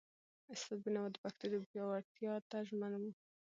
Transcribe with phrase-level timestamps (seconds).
[0.53, 3.03] استاد بینوا د پښتو ژبې پیاوړتیا ته ژمن و.